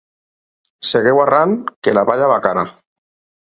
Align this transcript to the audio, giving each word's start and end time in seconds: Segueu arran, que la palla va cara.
Segueu 0.93 1.21
arran, 1.27 1.55
que 1.85 1.95
la 2.01 2.07
palla 2.11 2.33
va 2.35 2.41
cara. 2.51 2.69